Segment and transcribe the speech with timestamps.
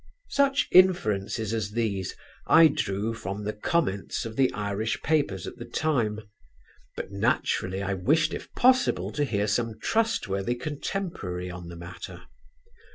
[0.31, 2.15] Such inferences as these,
[2.47, 6.21] I drew from the comments of the Irish papers at the time;
[6.95, 12.23] but naturally I wished if possible to hear some trustworthy contemporary on the matter.